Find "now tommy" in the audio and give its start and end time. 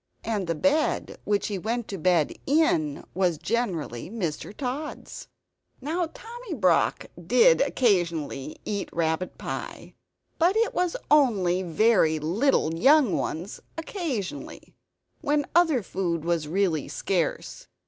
5.79-6.55